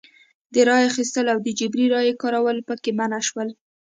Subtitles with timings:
[0.53, 3.49] د رایو اخیستل او د جبري رایې کارول پکې منع شول.